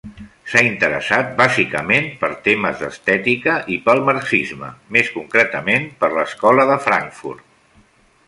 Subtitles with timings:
[0.51, 7.47] S'ha interessat bàsicament per temes d'estètica i pel marxisme, més concretament per l'Escola de Frankfurt.